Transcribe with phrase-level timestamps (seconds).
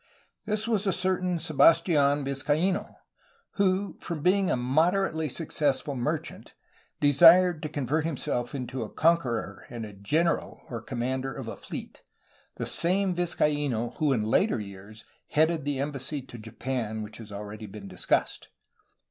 [0.47, 2.95] This was a certain Sebastidn Vizcaino,
[3.57, 6.55] who from being a moderately successful merchant
[6.99, 11.55] desired to convert himself into a con queror and a ''general," or commander, of a
[11.55, 12.01] fleet,
[12.55, 17.67] the same Vizcaino who in later years headed the embassy to Japan which has already
[17.67, 18.47] been discussed.